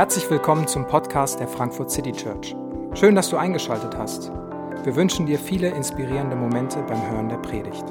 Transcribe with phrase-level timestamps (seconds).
[0.00, 2.56] Herzlich willkommen zum Podcast der Frankfurt City Church.
[2.94, 4.32] Schön, dass du eingeschaltet hast.
[4.82, 7.84] Wir wünschen dir viele inspirierende Momente beim Hören der Predigt.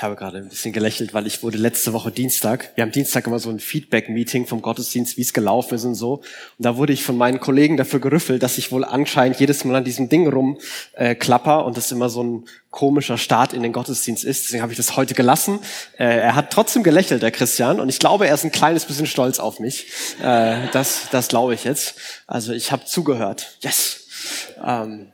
[0.00, 3.26] Ich habe gerade ein bisschen gelächelt, weil ich wurde letzte Woche Dienstag, wir haben Dienstag
[3.26, 6.14] immer so ein Feedback-Meeting vom Gottesdienst, wie es gelaufen ist und so.
[6.14, 6.24] Und
[6.56, 9.84] da wurde ich von meinen Kollegen dafür gerüffelt, dass ich wohl anscheinend jedes Mal an
[9.84, 14.44] diesem Ding rumklapper äh, und das immer so ein komischer Start in den Gottesdienst ist.
[14.44, 15.58] Deswegen habe ich das heute gelassen.
[15.98, 19.04] Äh, er hat trotzdem gelächelt, der Christian, und ich glaube, er ist ein kleines bisschen
[19.04, 19.86] stolz auf mich.
[20.22, 21.96] Äh, das, das glaube ich jetzt.
[22.26, 23.58] Also ich habe zugehört.
[23.60, 24.06] Yes.
[24.64, 25.12] Ähm,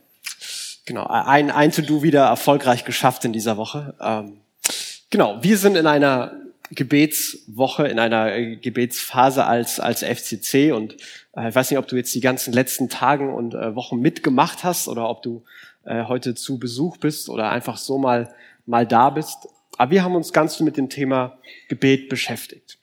[0.85, 3.93] genau, ein, ein To-Do wieder erfolgreich geschafft in dieser Woche.
[3.99, 4.37] Ähm,
[5.09, 6.33] Genau, wir sind in einer
[6.71, 10.97] Gebetswoche, in einer äh, Gebetsphase als, als FCC und
[11.33, 14.65] äh, ich weiß nicht, ob du jetzt die ganzen letzten Tagen und äh, Wochen mitgemacht
[14.65, 15.43] hast oder ob du
[15.85, 18.33] äh, heute zu Besuch bist oder einfach so mal,
[18.65, 19.47] mal da bist.
[19.77, 21.37] Aber wir haben uns ganz viel mit dem Thema
[21.69, 22.77] Gebet beschäftigt.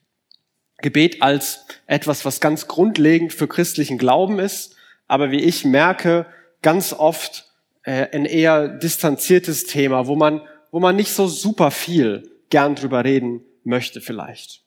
[0.78, 4.76] Gebet als etwas, was ganz grundlegend für christlichen Glauben ist,
[5.08, 6.24] aber wie ich merke,
[6.62, 7.50] ganz oft
[7.82, 10.40] äh, ein eher distanziertes Thema, wo man
[10.74, 14.62] wo man nicht so super viel gern drüber reden möchte vielleicht.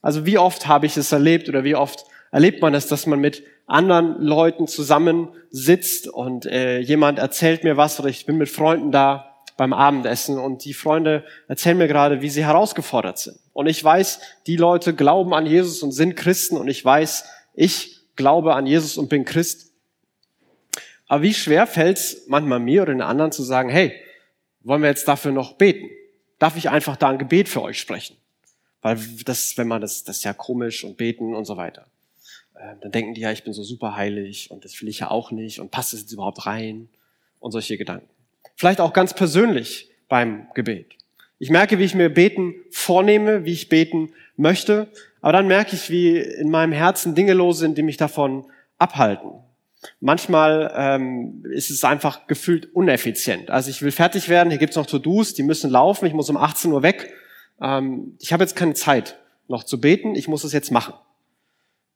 [0.00, 3.20] Also wie oft habe ich es erlebt oder wie oft erlebt man es, dass man
[3.20, 8.90] mit anderen Leuten zusammensitzt und äh, jemand erzählt mir was oder ich bin mit Freunden
[8.90, 13.38] da beim Abendessen und die Freunde erzählen mir gerade, wie sie herausgefordert sind.
[13.52, 14.18] Und ich weiß,
[14.48, 17.24] die Leute glauben an Jesus und sind Christen und ich weiß,
[17.54, 19.70] ich glaube an Jesus und bin Christ.
[21.06, 23.92] Aber wie schwer fällt es manchmal mir oder den anderen zu sagen, hey,
[24.64, 25.90] wollen wir jetzt dafür noch beten?
[26.38, 28.16] Darf ich einfach da ein Gebet für euch sprechen?
[28.80, 31.86] Weil das, wenn man das, das ist ja komisch und beten und so weiter.
[32.54, 35.10] Äh, dann denken die ja, ich bin so super heilig und das will ich ja
[35.10, 36.88] auch nicht und passt es jetzt überhaupt rein
[37.40, 38.08] und solche Gedanken.
[38.56, 40.96] Vielleicht auch ganz persönlich beim Gebet.
[41.38, 44.88] Ich merke, wie ich mir beten vornehme, wie ich beten möchte,
[45.20, 48.46] aber dann merke ich, wie in meinem Herzen Dinge los sind, die mich davon
[48.78, 49.30] abhalten.
[50.00, 53.50] Manchmal ähm, ist es einfach gefühlt uneffizient.
[53.50, 56.36] Also ich will fertig werden, hier gibt's noch To-Dos, die müssen laufen, ich muss um
[56.36, 57.12] 18 Uhr weg.
[57.60, 60.94] Ähm, ich habe jetzt keine Zeit noch zu beten, ich muss es jetzt machen.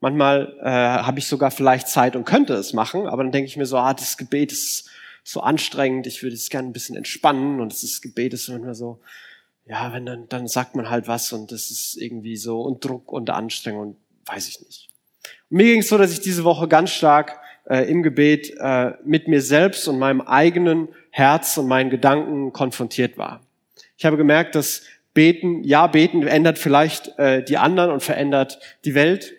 [0.00, 3.56] Manchmal äh, habe ich sogar vielleicht Zeit und könnte es machen, aber dann denke ich
[3.56, 4.90] mir so, ah, das Gebet ist
[5.24, 9.00] so anstrengend, ich würde es gerne ein bisschen entspannen und das Gebet ist manchmal so,
[9.64, 13.12] ja, wenn dann, dann sagt man halt was und das ist irgendwie so und Druck
[13.12, 14.88] und Anstrengung weiß ich nicht.
[15.50, 18.92] Und mir ging es so, dass ich diese Woche ganz stark äh, im Gebet äh,
[19.04, 23.40] mit mir selbst und meinem eigenen Herz und meinen Gedanken konfrontiert war.
[23.96, 24.82] Ich habe gemerkt, dass
[25.14, 29.34] Beten, ja, Beten ändert vielleicht äh, die anderen und verändert die Welt.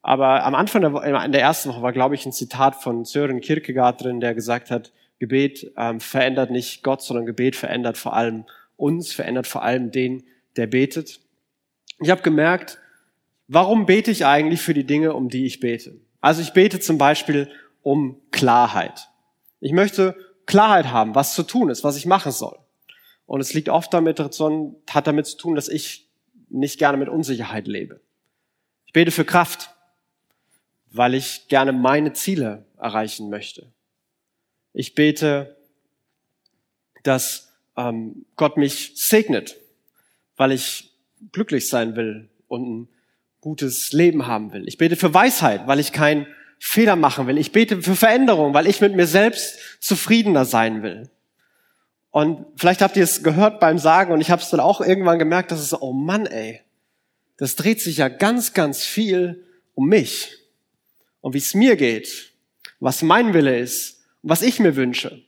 [0.00, 3.40] Aber am Anfang der, in der ersten Woche war, glaube ich, ein Zitat von Sören
[3.40, 8.44] Kierkegaard drin, der gesagt hat, Gebet ähm, verändert nicht Gott, sondern Gebet verändert vor allem
[8.76, 10.22] uns, verändert vor allem den,
[10.56, 11.20] der betet.
[12.00, 12.78] Ich habe gemerkt,
[13.48, 15.96] warum bete ich eigentlich für die Dinge, um die ich bete?
[16.20, 17.50] Also ich bete zum Beispiel
[17.82, 19.08] um Klarheit.
[19.60, 20.16] Ich möchte
[20.46, 22.58] Klarheit haben, was zu tun ist, was ich machen soll.
[23.26, 26.08] Und es liegt oft damit, hat damit zu tun, dass ich
[26.48, 28.00] nicht gerne mit Unsicherheit lebe.
[28.86, 29.70] Ich bete für Kraft,
[30.90, 33.70] weil ich gerne meine Ziele erreichen möchte.
[34.72, 35.56] Ich bete,
[37.02, 39.56] dass ähm, Gott mich segnet,
[40.36, 40.90] weil ich
[41.32, 42.88] glücklich sein will und ein
[43.40, 44.66] gutes Leben haben will.
[44.66, 46.26] Ich bete für Weisheit, weil ich kein
[46.58, 47.38] Fehler machen will.
[47.38, 51.08] Ich bete für Veränderung, weil ich mit mir selbst zufriedener sein will.
[52.10, 55.18] Und vielleicht habt ihr es gehört beim Sagen und ich habe es dann auch irgendwann
[55.18, 56.60] gemerkt, dass es, oh Mann, ey,
[57.36, 60.36] das dreht sich ja ganz, ganz viel um mich
[61.20, 62.32] und wie es mir geht,
[62.80, 65.22] was mein Wille ist und was ich mir wünsche.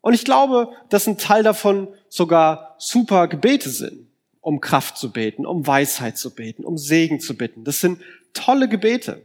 [0.00, 4.08] Und ich glaube, dass ein Teil davon sogar super Gebete sind,
[4.40, 7.64] um Kraft zu beten, um Weisheit zu beten, um Segen zu bitten.
[7.64, 8.02] Das sind
[8.32, 9.22] tolle Gebete.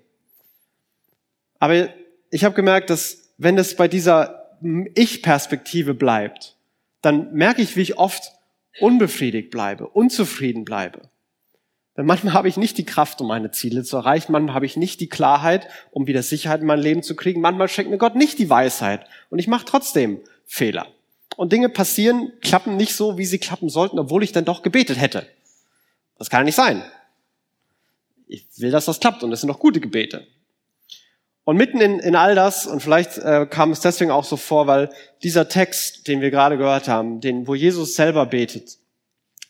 [1.60, 1.90] Aber
[2.32, 4.58] ich habe gemerkt, dass wenn es bei dieser
[4.96, 6.56] Ich-Perspektive bleibt,
[7.02, 8.34] dann merke ich, wie ich oft
[8.80, 11.10] unbefriedigt bleibe, unzufrieden bleibe.
[11.98, 14.32] Denn manchmal habe ich nicht die Kraft, um meine Ziele zu erreichen.
[14.32, 17.42] Manchmal habe ich nicht die Klarheit, um wieder Sicherheit in mein Leben zu kriegen.
[17.42, 19.06] Manchmal schenkt mir Gott nicht die Weisheit.
[19.30, 20.88] Und ich mache trotzdem Fehler.
[21.36, 25.00] Und Dinge passieren, klappen nicht so, wie sie klappen sollten, obwohl ich dann doch gebetet
[25.00, 25.28] hätte.
[26.18, 26.84] Das kann ja nicht sein.
[28.28, 30.28] Ich will, dass das klappt und es sind noch gute Gebete.
[31.50, 34.68] Und mitten in, in all das, und vielleicht äh, kam es deswegen auch so vor,
[34.68, 34.92] weil
[35.24, 38.78] dieser Text, den wir gerade gehört haben, den, wo Jesus selber betet,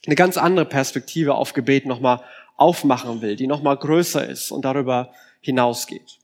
[0.06, 2.22] eine ganz andere Perspektive auf Gebet nochmal
[2.56, 5.12] aufmachen will, die nochmal größer ist und darüber
[5.42, 6.19] hinausgeht.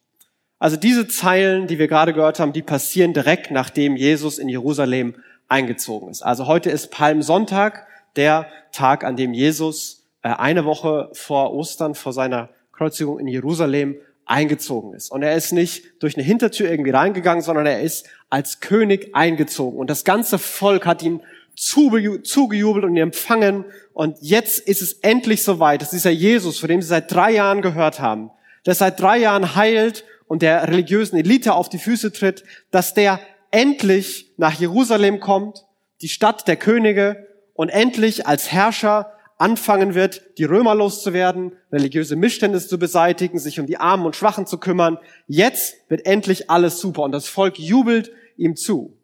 [0.59, 5.15] Also diese Zeilen, die wir gerade gehört haben, die passieren direkt nachdem Jesus in Jerusalem
[5.49, 6.21] eingezogen ist.
[6.21, 7.85] Also heute ist Palmsonntag,
[8.15, 13.97] der Tag, an dem Jesus äh, eine Woche vor Ostern, vor seiner Kreuzigung in Jerusalem
[14.25, 15.11] eingezogen ist.
[15.11, 19.79] Und er ist nicht durch eine Hintertür irgendwie reingegangen, sondern er ist als König eingezogen.
[19.79, 21.21] Und das ganze Volk hat ihn
[21.55, 23.65] zugejubelt und ihn empfangen.
[23.93, 27.61] Und jetzt ist es endlich soweit, dass dieser Jesus, von dem sie seit drei Jahren
[27.61, 28.31] gehört haben,
[28.65, 33.19] der seit drei Jahren heilt und der religiösen Elite auf die Füße tritt, dass der
[33.51, 35.65] endlich nach Jerusalem kommt,
[36.01, 37.25] die Stadt der Könige,
[37.55, 43.65] und endlich als Herrscher anfangen wird, die Römer loszuwerden, religiöse Missstände zu beseitigen, sich um
[43.65, 44.97] die Armen und Schwachen zu kümmern.
[45.27, 48.97] Jetzt wird endlich alles super und das Volk jubelt ihm zu.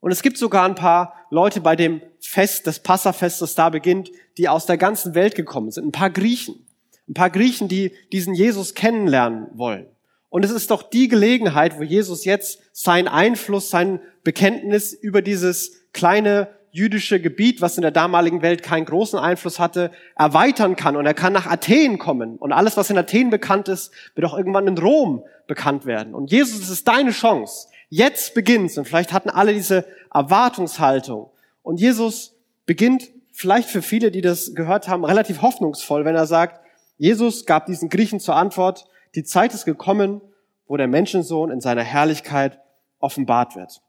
[0.00, 4.10] Und es gibt sogar ein paar Leute bei dem Fest, das Passafest, das da beginnt,
[4.36, 5.86] die aus der ganzen Welt gekommen sind.
[5.86, 6.66] Ein paar Griechen.
[7.08, 9.86] Ein paar Griechen, die diesen Jesus kennenlernen wollen.
[10.28, 15.82] Und es ist doch die Gelegenheit, wo Jesus jetzt seinen Einfluss, sein Bekenntnis über dieses
[15.92, 20.96] kleine jüdische Gebiet, was in der damaligen Welt keinen großen Einfluss hatte, erweitern kann.
[20.96, 22.36] Und er kann nach Athen kommen.
[22.38, 26.14] Und alles, was in Athen bekannt ist, wird auch irgendwann in Rom bekannt werden.
[26.14, 27.68] Und Jesus, es ist deine Chance.
[27.90, 28.78] Jetzt beginnt's.
[28.78, 31.30] Und vielleicht hatten alle diese Erwartungshaltung.
[31.62, 32.34] Und Jesus
[32.64, 36.60] beginnt vielleicht für viele, die das gehört haben, relativ hoffnungsvoll, wenn er sagt,
[36.96, 40.22] Jesus gab diesen Griechen zur Antwort, die Zeit ist gekommen,
[40.66, 42.60] wo der Menschensohn in seiner Herrlichkeit
[42.98, 43.82] offenbart wird.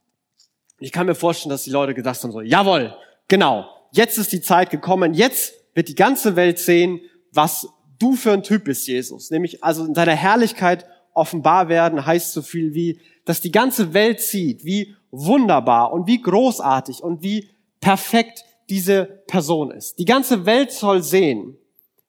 [0.83, 2.93] Ich kann mir vorstellen, dass die Leute gedacht haben so, jawohl,
[3.29, 6.99] genau, jetzt ist die Zeit gekommen, jetzt wird die ganze Welt sehen,
[7.31, 7.69] was
[7.99, 9.31] du für ein Typ bist, Jesus.
[9.31, 14.19] Nämlich also in deiner Herrlichkeit offenbar werden heißt so viel wie, dass die ganze Welt
[14.19, 17.49] sieht, wie wunderbar und wie großartig und wie
[17.79, 19.99] perfekt diese Person ist.
[19.99, 21.55] Die ganze Welt soll sehen,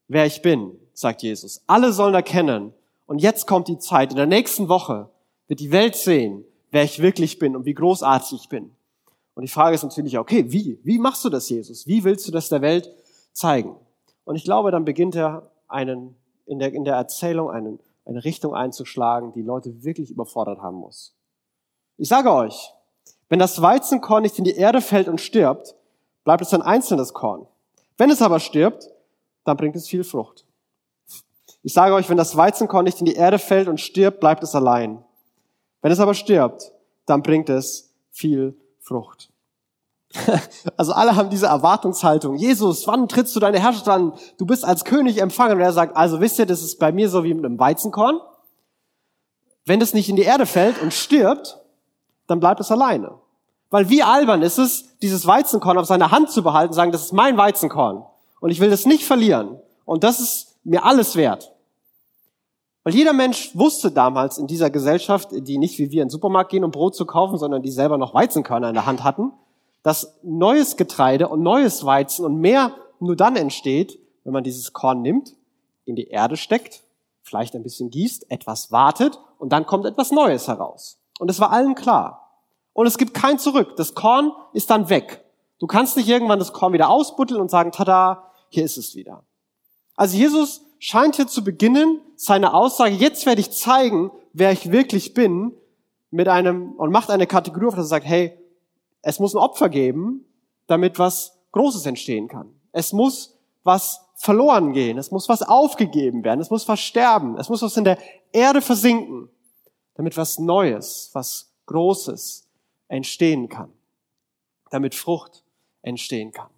[0.09, 1.63] wer ich bin, sagt Jesus.
[1.69, 2.73] Alle sollen erkennen.
[3.07, 4.11] Und jetzt kommt die Zeit.
[4.11, 5.11] In der nächsten Woche
[5.47, 6.45] wird die Welt sehen,
[6.75, 8.75] wer ich wirklich bin und wie großartig ich bin.
[9.37, 10.81] Und die Frage ist natürlich, okay, wie?
[10.83, 11.87] Wie machst du das, Jesus?
[11.87, 12.91] Wie willst du das der Welt
[13.33, 13.77] zeigen?
[14.25, 16.17] Und ich glaube, dann beginnt er einen,
[16.47, 21.15] in der, in der Erzählung einen, eine Richtung einzuschlagen, die Leute wirklich überfordert haben muss.
[21.97, 22.73] Ich sage euch,
[23.29, 25.77] wenn das Weizenkorn nicht in die Erde fällt und stirbt,
[26.25, 27.47] bleibt es ein einzelnes Korn.
[27.97, 28.91] Wenn es aber stirbt,
[29.45, 30.45] dann bringt es viel Frucht.
[31.63, 34.57] Ich sage euch, wenn das Weizenkorn nicht in die Erde fällt und stirbt, bleibt es
[34.57, 35.05] allein.
[35.85, 36.73] Wenn es aber stirbt,
[37.05, 39.29] dann bringt es viel Frucht.
[40.79, 42.37] Also alle haben diese Erwartungshaltung.
[42.37, 44.15] Jesus, wann trittst du deine Herrschaft an?
[44.39, 45.59] Du bist als König empfangen.
[45.59, 48.19] Und er sagt, also wisst ihr, das ist bei mir so wie mit einem Weizenkorn.
[49.67, 51.59] Wenn das nicht in die Erde fällt und stirbt,
[52.29, 53.19] dann bleibt es alleine.
[53.69, 57.03] Weil wie albern ist es, dieses Weizenkorn auf seiner Hand zu behalten und sagen, das
[57.03, 58.07] ist mein Weizenkorn.
[58.41, 59.61] Und ich will das nicht verlieren.
[59.85, 61.54] Und das ist mir alles wert.
[62.85, 66.51] Weil jeder Mensch wusste damals in dieser Gesellschaft, die nicht wie wir in den Supermarkt
[66.51, 69.33] gehen, um Brot zu kaufen, sondern die selber noch Weizenkörner in der Hand hatten,
[69.83, 75.03] dass neues Getreide und neues Weizen und mehr nur dann entsteht, wenn man dieses Korn
[75.03, 75.35] nimmt,
[75.87, 76.83] in die Erde steckt,
[77.23, 80.99] vielleicht ein bisschen gießt, etwas wartet und dann kommt etwas Neues heraus.
[81.19, 82.41] Und es war allen klar.
[82.75, 83.77] Und es gibt kein Zurück.
[83.77, 85.25] Das Korn ist dann weg.
[85.59, 89.23] Du kannst nicht irgendwann das Korn wieder ausbutteln und sagen, tada, hier ist es wieder.
[89.97, 95.15] Also Jesus scheint hier zu beginnen, seine Aussage, jetzt werde ich zeigen, wer ich wirklich
[95.15, 95.53] bin,
[96.11, 98.39] mit einem, und macht eine Kategorie auf, dass er sagt, hey,
[99.01, 100.27] es muss ein Opfer geben,
[100.67, 102.53] damit was Großes entstehen kann.
[102.73, 107.49] Es muss was verloren gehen, es muss was aufgegeben werden, es muss was sterben, es
[107.49, 107.97] muss was in der
[108.31, 109.31] Erde versinken,
[109.95, 112.47] damit was Neues, was Großes
[112.89, 113.73] entstehen kann,
[114.69, 115.45] damit Frucht
[115.81, 116.51] entstehen kann.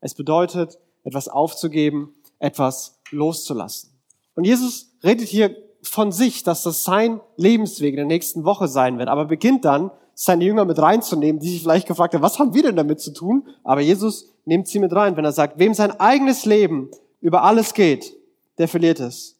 [0.00, 3.90] Es bedeutet, etwas aufzugeben, etwas loszulassen.
[4.34, 8.98] Und Jesus redet hier von sich, dass das sein Lebensweg in der nächsten Woche sein
[8.98, 12.54] wird, aber beginnt dann, seine Jünger mit reinzunehmen, die sich vielleicht gefragt haben, was haben
[12.54, 13.48] wir denn damit zu tun?
[13.64, 16.90] Aber Jesus nimmt sie mit rein, wenn er sagt, wem sein eigenes Leben
[17.20, 18.16] über alles geht,
[18.58, 19.38] der verliert es.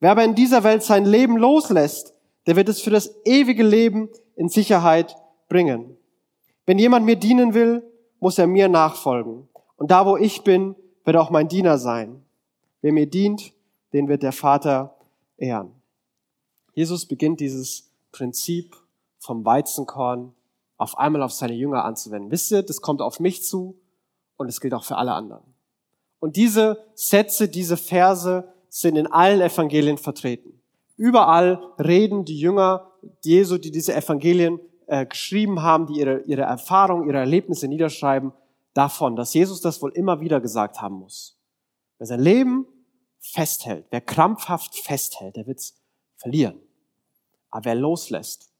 [0.00, 2.14] Wer aber in dieser Welt sein Leben loslässt,
[2.46, 5.16] der wird es für das ewige Leben in Sicherheit
[5.48, 5.96] bringen.
[6.66, 7.82] Wenn jemand mir dienen will,
[8.18, 9.48] muss er mir nachfolgen.
[9.76, 10.74] Und da, wo ich bin,
[11.04, 12.22] wird auch mein Diener sein.
[12.82, 13.52] Wer mir dient,
[13.92, 14.96] den wird der Vater
[15.36, 15.72] ehren.
[16.74, 18.76] Jesus beginnt dieses Prinzip
[19.18, 20.32] vom Weizenkorn
[20.76, 22.30] auf einmal auf seine Jünger anzuwenden.
[22.30, 23.78] Wisst ihr, das kommt auf mich zu
[24.36, 25.42] und es gilt auch für alle anderen.
[26.20, 30.60] Und diese Sätze, diese Verse sind in allen Evangelien vertreten.
[30.96, 32.90] Überall reden die Jünger
[33.24, 38.32] Jesu, die diese Evangelien äh, geschrieben haben, die ihre, ihre Erfahrungen, ihre Erlebnisse niederschreiben,
[38.74, 41.39] davon, dass Jesus das wohl immer wieder gesagt haben muss.
[42.00, 42.66] Wer sein Leben
[43.18, 45.78] festhält, wer krampfhaft festhält, der wird's
[46.16, 46.58] verlieren.
[47.50, 48.50] Aber wer loslässt,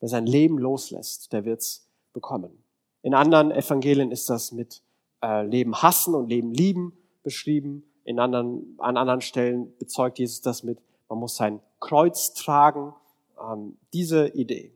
[0.00, 2.64] wer sein Leben loslässt, der wird's bekommen.
[3.02, 4.82] In anderen Evangelien ist das mit
[5.22, 7.84] äh, Leben hassen und Leben lieben beschrieben.
[8.04, 10.78] In anderen, an anderen Stellen bezeugt Jesus das mit,
[11.10, 12.94] man muss sein Kreuz tragen.
[13.38, 14.72] Ähm, diese Idee.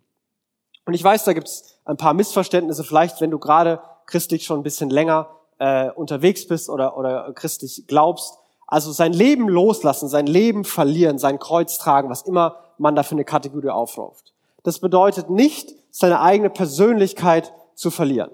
[0.85, 2.85] Und ich weiß, da gibt es ein paar Missverständnisse.
[2.85, 7.85] Vielleicht, wenn du gerade christlich schon ein bisschen länger äh, unterwegs bist oder, oder christlich
[7.87, 8.39] glaubst.
[8.67, 13.15] Also sein Leben loslassen, sein Leben verlieren, sein Kreuz tragen, was immer man da für
[13.15, 14.33] eine Kategorie aufruft.
[14.63, 18.31] Das bedeutet nicht, seine eigene Persönlichkeit zu verlieren.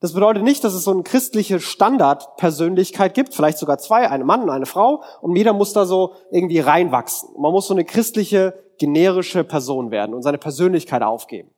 [0.00, 4.42] Das bedeutet nicht, dass es so eine christliche Standardpersönlichkeit gibt, vielleicht sogar zwei, eine Mann
[4.42, 7.30] und eine Frau, und jeder muss da so irgendwie reinwachsen.
[7.36, 11.50] Man muss so eine christliche, generische Person werden und seine Persönlichkeit aufgeben.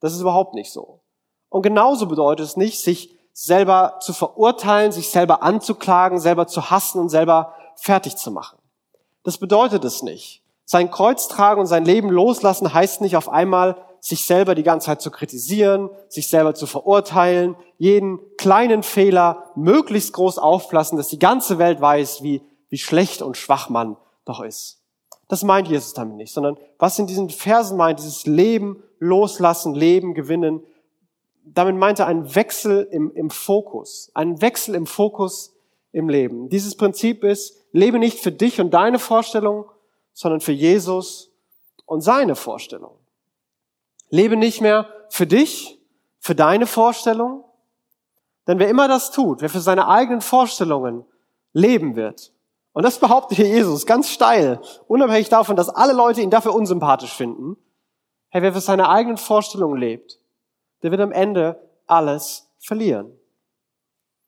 [0.00, 1.00] Das ist überhaupt nicht so.
[1.48, 7.00] Und genauso bedeutet es nicht, sich selber zu verurteilen, sich selber anzuklagen, selber zu hassen
[7.00, 8.58] und selber fertig zu machen.
[9.24, 10.42] Das bedeutet es nicht.
[10.64, 14.86] Sein Kreuz tragen und sein Leben loslassen heißt nicht auf einmal, sich selber die ganze
[14.86, 21.18] Zeit zu kritisieren, sich selber zu verurteilen, jeden kleinen Fehler möglichst groß auflassen, dass die
[21.18, 24.80] ganze Welt weiß, wie, wie schlecht und schwach man doch ist.
[25.28, 30.14] Das meint Jesus damit nicht, sondern was in diesen Versen meint, dieses Leben loslassen, Leben
[30.14, 30.62] gewinnen,
[31.44, 35.54] damit meint er einen Wechsel im, im Fokus, einen Wechsel im Fokus
[35.92, 36.48] im Leben.
[36.48, 39.66] Dieses Prinzip ist, lebe nicht für dich und deine Vorstellung,
[40.12, 41.30] sondern für Jesus
[41.86, 42.92] und seine Vorstellung.
[44.10, 45.80] Lebe nicht mehr für dich,
[46.18, 47.44] für deine Vorstellung,
[48.46, 51.04] denn wer immer das tut, wer für seine eigenen Vorstellungen
[51.52, 52.32] leben wird,
[52.72, 57.12] und das behauptet hier Jesus ganz steil, unabhängig davon, dass alle Leute ihn dafür unsympathisch
[57.12, 57.56] finden,
[58.28, 60.19] hey, wer für seine eigenen Vorstellungen lebt,
[60.82, 63.12] der wird am Ende alles verlieren.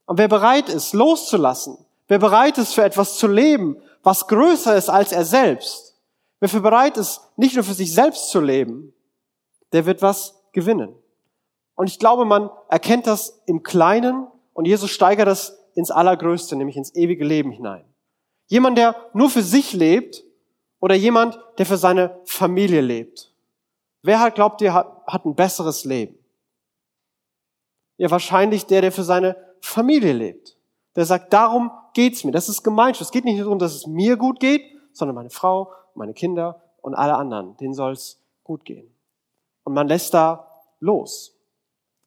[0.07, 1.79] Und wer bereit ist, loszulassen,
[2.09, 5.97] wer bereit ist, für etwas zu leben, was größer ist als er selbst,
[6.41, 8.93] wer für bereit ist, nicht nur für sich selbst zu leben,
[9.73, 10.95] der wird was gewinnen.
[11.75, 16.77] Und ich glaube, man erkennt das im Kleinen und Jesus steigert das ins Allergrößte, nämlich
[16.77, 17.85] ins ewige Leben hinein.
[18.49, 20.23] Jemand, der nur für sich lebt
[20.81, 23.33] oder jemand, der für seine Familie lebt.
[24.03, 26.19] Wer hat, glaubt ihr, hat ein besseres Leben?
[28.03, 30.57] Ja, wahrscheinlich der, der für seine Familie lebt.
[30.97, 32.33] Der sagt, darum geht's mir.
[32.33, 33.03] Das ist Gemeinschaft.
[33.03, 34.61] Es geht nicht darum, dass es mir gut geht,
[34.93, 37.57] sondern meine Frau, meine Kinder und alle anderen.
[37.59, 38.93] Denen soll's gut gehen.
[39.63, 40.49] Und man lässt da
[40.81, 41.39] los.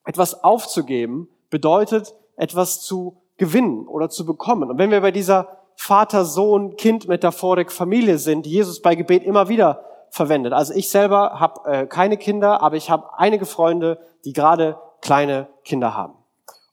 [0.03, 4.69] Etwas aufzugeben bedeutet, etwas zu gewinnen oder zu bekommen.
[4.69, 5.47] Und wenn wir bei dieser
[5.77, 10.51] Vater, Sohn, Kind Metaphorik Familie sind, die Jesus bei Gebet immer wieder verwendet.
[10.51, 15.47] Also ich selber habe äh, keine Kinder, aber ich habe einige Freunde, die gerade kleine
[15.63, 16.15] Kinder haben.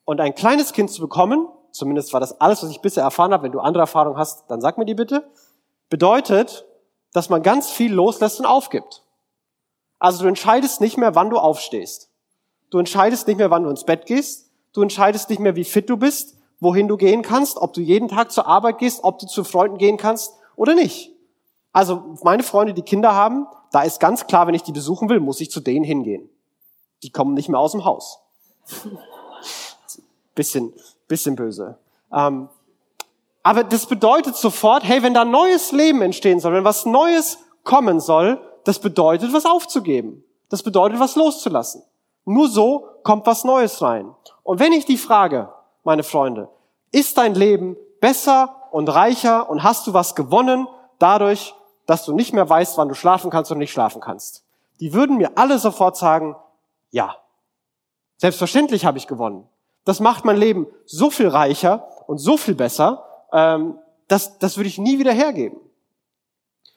[0.07, 3.45] Und ein kleines Kind zu bekommen, zumindest war das alles, was ich bisher erfahren habe,
[3.45, 5.31] wenn du andere Erfahrungen hast, dann sag mir die bitte,
[5.91, 6.65] bedeutet,
[7.13, 9.05] dass man ganz viel loslässt und aufgibt.
[9.99, 12.09] Also du entscheidest nicht mehr, wann du aufstehst.
[12.71, 14.51] Du entscheidest nicht mehr, wann du ins Bett gehst.
[14.73, 18.09] Du entscheidest nicht mehr, wie fit du bist, wohin du gehen kannst, ob du jeden
[18.09, 21.13] Tag zur Arbeit gehst, ob du zu Freunden gehen kannst oder nicht.
[21.73, 25.21] Also meine Freunde, die Kinder haben, da ist ganz klar, wenn ich die besuchen will,
[25.21, 26.31] muss ich zu denen hingehen.
[27.03, 28.22] Die kommen nicht mehr aus dem Haus.
[30.35, 30.73] Bisschen,
[31.09, 31.79] bisschen böse.
[32.13, 32.49] Ähm,
[33.43, 38.01] aber das bedeutet sofort, hey, wenn da neues Leben entstehen soll, wenn was Neues kommen
[38.01, 40.25] soll, das bedeutet, was aufzugeben.
[40.49, 41.83] Das bedeutet, was loszulassen.
[42.25, 44.15] Nur so kommt was Neues rein.
[44.45, 45.53] Und wenn ich die frage,
[45.83, 46.49] meine Freunde,
[46.93, 51.55] ist dein Leben besser und reicher und hast du was gewonnen dadurch,
[51.87, 54.45] dass du nicht mehr weißt, wann du schlafen kannst und nicht schlafen kannst?
[54.81, 56.37] Die würden mir alle sofort sagen,
[56.91, 57.17] ja.
[58.23, 59.49] Selbstverständlich habe ich gewonnen.
[59.85, 63.77] Das macht mein Leben so viel reicher und so viel besser, ähm,
[64.07, 65.59] das, das würde ich nie wieder hergeben.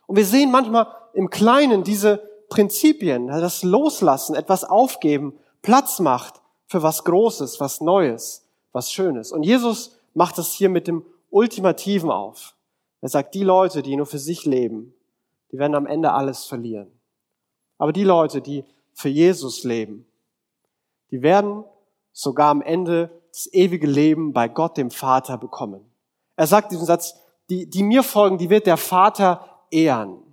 [0.07, 6.81] Und wir sehen manchmal im Kleinen diese Prinzipien, das Loslassen, etwas aufgeben, Platz macht für
[6.81, 9.31] was Großes, was Neues, was Schönes.
[9.31, 12.55] Und Jesus macht das hier mit dem Ultimativen auf.
[13.01, 14.95] Er sagt, die Leute, die nur für sich leben,
[15.51, 16.91] die werden am Ende alles verlieren.
[17.77, 20.07] Aber die Leute, die für Jesus leben,
[21.15, 21.63] die werden
[22.11, 25.79] sogar am Ende das ewige Leben bei Gott, dem Vater, bekommen.
[26.35, 27.15] Er sagt diesen Satz,
[27.49, 30.15] die, die mir folgen, die wird der Vater ehren.
[30.15, 30.25] Und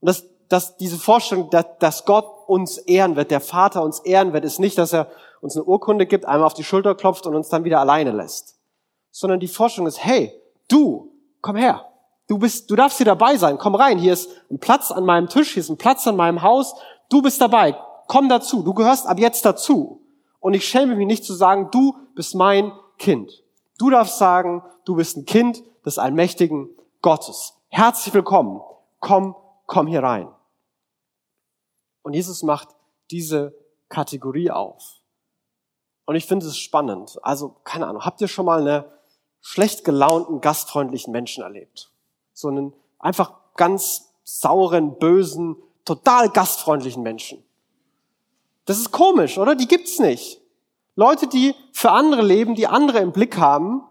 [0.00, 4.46] das, das, diese Vorstellung, dass, dass Gott uns ehren wird, der Vater uns ehren wird,
[4.46, 5.08] ist nicht, dass er
[5.42, 8.56] uns eine Urkunde gibt, einmal auf die Schulter klopft und uns dann wieder alleine lässt.
[9.10, 10.32] Sondern die Vorstellung ist, hey,
[10.68, 11.84] du, komm her.
[12.28, 13.58] Du bist, du darfst hier dabei sein.
[13.58, 13.98] Komm rein.
[13.98, 15.52] Hier ist ein Platz an meinem Tisch.
[15.52, 16.76] Hier ist ein Platz an meinem Haus.
[17.10, 17.76] Du bist dabei.
[18.06, 18.62] Komm dazu.
[18.62, 19.99] Du gehörst ab jetzt dazu.
[20.40, 23.44] Und ich schäme mich nicht zu sagen, du bist mein Kind.
[23.78, 26.68] Du darfst sagen, du bist ein Kind des allmächtigen
[27.02, 27.54] Gottes.
[27.68, 28.60] Herzlich willkommen.
[28.98, 30.28] Komm, komm hier rein.
[32.02, 32.68] Und Jesus macht
[33.10, 33.54] diese
[33.88, 35.00] Kategorie auf.
[36.06, 37.18] Und ich finde es spannend.
[37.22, 38.90] Also, keine Ahnung, habt ihr schon mal eine
[39.40, 41.90] schlecht gelaunten, gastfreundlichen Menschen erlebt.
[42.32, 47.44] So einen einfach ganz sauren, bösen, total gastfreundlichen Menschen.
[48.70, 49.56] Das ist komisch, oder?
[49.56, 50.40] Die gibt's nicht.
[50.94, 53.82] Leute, die für andere leben, die andere im Blick haben,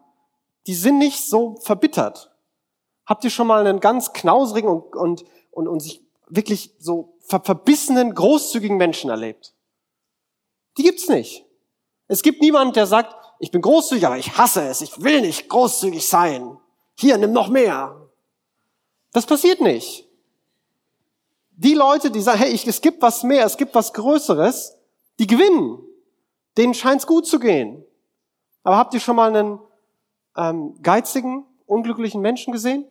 [0.67, 2.31] die sind nicht so verbittert.
[3.05, 7.41] Habt ihr schon mal einen ganz knausrigen und, und, und, und sich wirklich so ver
[7.41, 9.53] verbissenen, großzügigen Menschen erlebt?
[10.77, 11.43] Die gibt's nicht.
[12.07, 15.49] Es gibt niemanden, der sagt, ich bin großzügig, aber ich hasse es, ich will nicht
[15.49, 16.57] großzügig sein.
[16.97, 18.09] Hier, nimm noch mehr.
[19.11, 20.08] Das passiert nicht.
[21.61, 24.77] Die Leute, die sagen, hey, ich, es gibt was mehr, es gibt was Größeres,
[25.19, 25.77] die gewinnen.
[26.57, 27.83] Denen scheint's gut zu gehen.
[28.63, 29.59] Aber habt ihr schon mal einen
[30.37, 32.85] ähm, geizigen, unglücklichen Menschen gesehen?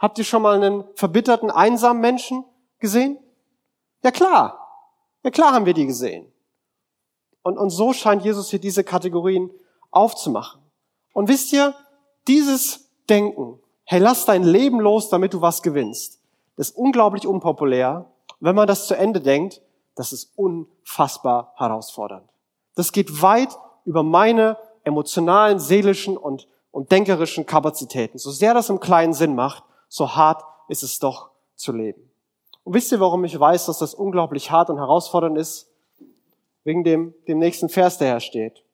[0.00, 2.44] Habt ihr schon mal einen verbitterten, einsamen Menschen
[2.80, 3.18] gesehen?
[4.02, 4.58] Ja klar.
[5.22, 6.32] Ja klar haben wir die gesehen.
[7.42, 9.52] Und, und so scheint Jesus hier diese Kategorien
[9.92, 10.60] aufzumachen.
[11.12, 11.72] Und wisst ihr,
[12.26, 16.20] dieses Denken, hey, lass dein Leben los, damit du was gewinnst,
[16.56, 18.06] das ist unglaublich unpopulär.
[18.40, 19.60] Wenn man das zu Ende denkt,
[19.94, 22.28] das ist unfassbar herausfordernd.
[22.74, 28.18] Das geht weit über meine emotionalen, seelischen und, und denkerischen Kapazitäten.
[28.18, 32.10] So sehr das im kleinen Sinn macht, so hart ist es doch zu leben.
[32.64, 35.70] Und wisst ihr, warum ich weiß, dass das unglaublich hart und herausfordernd ist?
[36.64, 38.64] Wegen dem, dem nächsten Vers, der hier steht.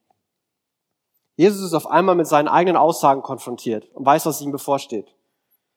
[1.36, 5.12] Jesus ist auf einmal mit seinen eigenen Aussagen konfrontiert und weiß, was ihm bevorsteht.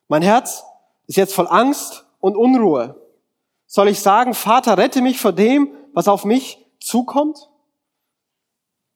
[0.08, 0.64] Mein Herz
[1.08, 2.96] ist jetzt voll Angst und Unruhe.
[3.66, 7.50] Soll ich sagen, Vater, rette mich vor dem, was auf mich zukommt?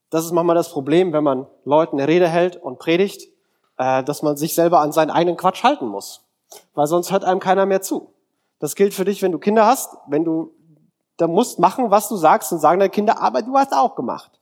[0.10, 3.28] Das ist manchmal das Problem, wenn man Leuten eine Rede hält und predigt,
[3.78, 6.26] äh, dass man sich selber an seinen eigenen Quatsch halten muss,
[6.74, 8.14] weil sonst hört einem keiner mehr zu.
[8.60, 10.54] Das gilt für dich, wenn du Kinder hast, wenn du
[11.18, 14.40] da musst machen, was du sagst und sagen deine Kinder, aber du hast auch gemacht.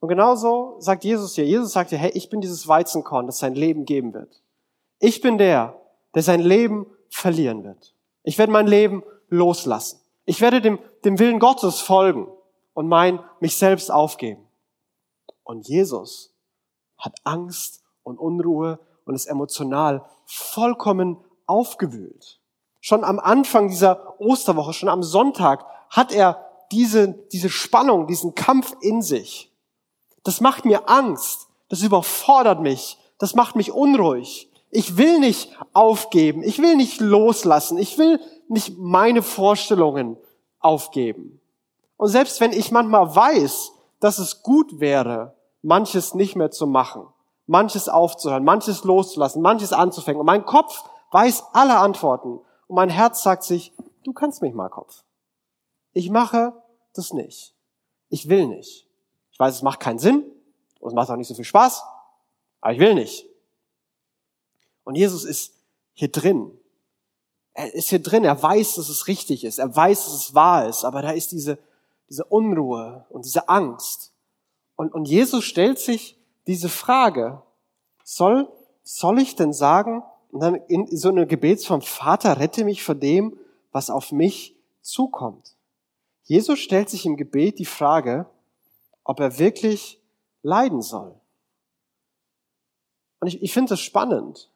[0.00, 1.44] Und genauso sagt Jesus hier.
[1.44, 4.42] Jesus sagt hier, hey, ich bin dieses Weizenkorn, das sein Leben geben wird.
[5.00, 5.80] Ich bin der,
[6.14, 7.94] der sein Leben verlieren wird.
[8.22, 10.00] Ich werde mein Leben loslassen.
[10.24, 12.28] Ich werde dem, dem Willen Gottes folgen
[12.74, 14.46] und mein, mich selbst aufgeben.
[15.42, 16.34] Und Jesus
[16.98, 21.16] hat Angst und Unruhe und ist emotional vollkommen
[21.46, 22.40] aufgewühlt.
[22.80, 28.76] Schon am Anfang dieser Osterwoche, schon am Sonntag hat er diese, diese Spannung, diesen Kampf
[28.80, 29.50] in sich.
[30.24, 31.48] Das macht mir Angst.
[31.68, 32.98] Das überfordert mich.
[33.18, 34.50] Das macht mich unruhig.
[34.70, 36.42] Ich will nicht aufgeben.
[36.42, 37.78] Ich will nicht loslassen.
[37.78, 40.16] Ich will nicht meine Vorstellungen
[40.60, 41.40] aufgeben.
[41.96, 47.06] Und selbst wenn ich manchmal weiß, dass es gut wäre, manches nicht mehr zu machen,
[47.46, 53.22] manches aufzuhören, manches loszulassen, manches anzufangen, und mein Kopf weiß alle Antworten, und mein Herz
[53.22, 53.72] sagt sich,
[54.04, 55.02] du kannst mich mal, Kopf.
[55.92, 56.52] Ich mache
[56.94, 57.54] das nicht.
[58.10, 58.86] Ich will nicht.
[59.32, 60.24] Ich weiß, es macht keinen Sinn,
[60.80, 61.82] und es macht auch nicht so viel Spaß,
[62.60, 63.26] aber ich will nicht.
[64.88, 65.52] Und Jesus ist
[65.92, 66.50] hier drin.
[67.52, 70.68] Er ist hier drin, er weiß, dass es richtig ist, er weiß, dass es wahr
[70.68, 71.58] ist, aber da ist diese
[72.08, 74.12] diese Unruhe und diese Angst.
[74.76, 77.42] Und, und Jesus stellt sich diese Frage,
[78.04, 78.48] soll,
[78.82, 83.38] soll ich denn sagen, und dann in so eine Gebetsform, Vater, rette mich vor dem,
[83.72, 85.54] was auf mich zukommt.
[86.24, 88.26] Jesus stellt sich im Gebet die Frage,
[89.04, 90.00] ob er wirklich
[90.42, 91.14] leiden soll.
[93.20, 94.50] Und ich, ich finde das spannend.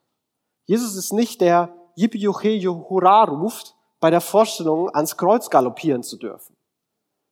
[0.65, 6.55] Jesus ist nicht der Yippie Hurra ruft, bei der Vorstellung ans Kreuz galoppieren zu dürfen.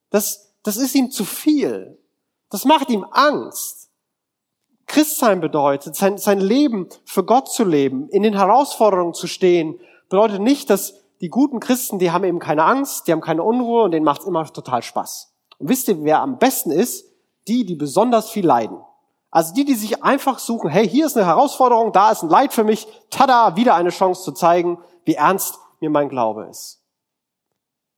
[0.09, 1.97] Das, das ist ihm zu viel.
[2.49, 3.89] Das macht ihm Angst.
[4.85, 10.41] Christsein bedeutet, sein, sein Leben für Gott zu leben, in den Herausforderungen zu stehen, bedeutet
[10.41, 13.91] nicht, dass die guten Christen, die haben eben keine Angst, die haben keine Unruhe und
[13.91, 15.33] denen macht es immer total Spaß.
[15.59, 17.05] Und wisst ihr, wer am besten ist?
[17.47, 18.77] Die, die besonders viel leiden.
[19.31, 22.53] Also die, die sich einfach suchen, hey, hier ist eine Herausforderung, da ist ein Leid
[22.53, 26.81] für mich, tada, wieder eine Chance zu zeigen, wie ernst mir mein Glaube ist.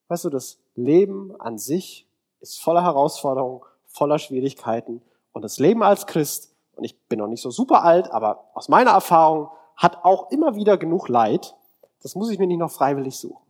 [0.10, 2.08] Weißt du, das Leben an sich
[2.40, 5.02] ist voller Herausforderungen, voller Schwierigkeiten.
[5.32, 8.70] Und das Leben als Christ, und ich bin noch nicht so super alt, aber aus
[8.70, 11.56] meiner Erfahrung, hat auch immer wieder genug Leid.
[12.04, 13.42] Das muss ich mir nicht noch freiwillig suchen.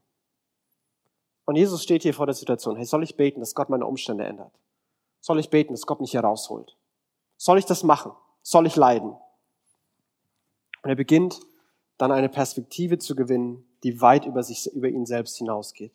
[1.46, 4.24] Und Jesus steht hier vor der Situation, hey, soll ich beten, dass Gott meine Umstände
[4.24, 4.54] ändert?
[5.20, 6.78] Soll ich beten, dass Gott mich hier rausholt?
[7.38, 8.12] Soll ich das machen?
[8.42, 9.16] Soll ich leiden?
[10.84, 11.40] Und er beginnt
[11.98, 15.94] dann eine Perspektive zu gewinnen, die weit über sich, über ihn selbst hinausgeht.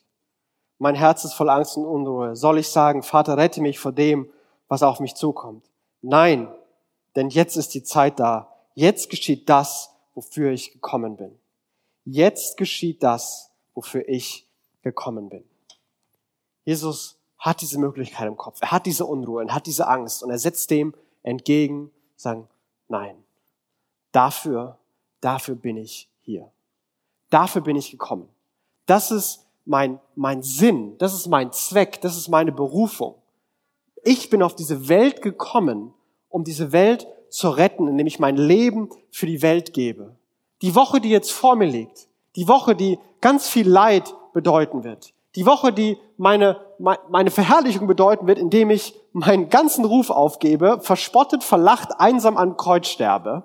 [0.78, 2.36] Mein Herz ist voll Angst und Unruhe.
[2.36, 4.30] Soll ich sagen, Vater, rette mich vor dem,
[4.68, 5.64] was auf mich zukommt?
[6.02, 6.48] Nein,
[7.16, 8.54] denn jetzt ist die Zeit da.
[8.74, 11.36] Jetzt geschieht das, wofür ich gekommen bin.
[12.04, 14.46] Jetzt geschieht das, wofür ich
[14.82, 15.44] gekommen bin.
[16.64, 18.58] Jesus hat diese Möglichkeit im Kopf.
[18.62, 22.48] Er hat diese Unruhe, er hat diese Angst und er setzt dem entgegen, sagen,
[22.88, 23.16] Nein,
[24.12, 24.78] dafür,
[25.20, 26.50] dafür bin ich hier.
[27.30, 28.28] Dafür bin ich gekommen.
[28.86, 33.16] Das ist mein, mein Sinn, das ist mein Zweck, das ist meine Berufung.
[34.02, 35.92] Ich bin auf diese Welt gekommen,
[36.30, 40.16] um diese Welt zu retten, indem ich mein Leben für die Welt gebe.
[40.62, 45.12] Die Woche, die jetzt vor mir liegt, die Woche, die ganz viel Leid bedeuten wird,
[45.34, 51.42] die Woche, die meine, meine Verherrlichung bedeuten wird, indem ich meinen ganzen Ruf aufgebe, verspottet,
[51.42, 53.44] verlacht, einsam an Kreuz sterbe,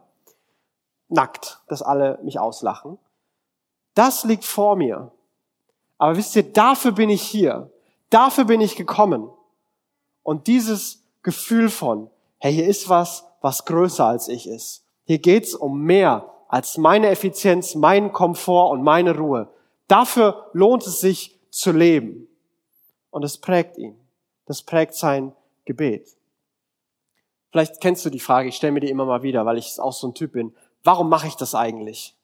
[1.09, 2.97] nackt, dass alle mich auslachen.
[3.95, 5.11] Das liegt vor mir.
[5.97, 7.71] Aber wisst ihr, dafür bin ich hier.
[8.09, 9.29] Dafür bin ich gekommen.
[10.21, 14.83] Und dieses Gefühl von, hey, hier ist was, was größer als ich ist.
[15.05, 19.49] Hier geht's um mehr als meine Effizienz, meinen Komfort und meine Ruhe.
[19.87, 22.27] Dafür lohnt es sich zu leben.
[23.13, 23.95] Und es prägt ihn.
[24.47, 26.17] Das prägt sein Gebet.
[27.51, 29.93] Vielleicht kennst du die Frage, ich stelle mir die immer mal wieder, weil ich auch
[29.93, 30.55] so ein Typ bin.
[30.83, 32.17] Warum mache ich das eigentlich?